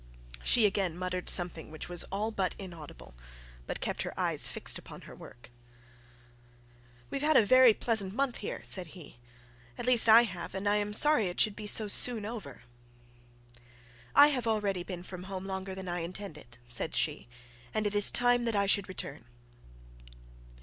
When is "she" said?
0.41-0.65, 16.65-16.73